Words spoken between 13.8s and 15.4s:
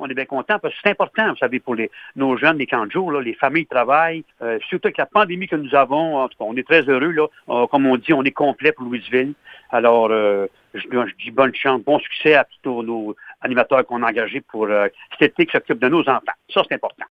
qu'on a engagés pour euh, cet